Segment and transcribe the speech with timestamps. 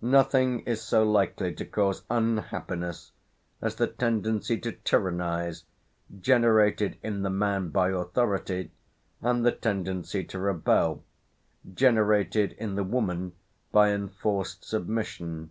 [0.00, 3.12] Nothing is so likely to cause unhappiness
[3.60, 5.64] as the tendency to tyrannize,
[6.22, 8.70] generated in the man by authority,
[9.20, 11.02] and the tendency to rebel,
[11.74, 13.34] generated in the woman
[13.72, 15.50] by enforced submission.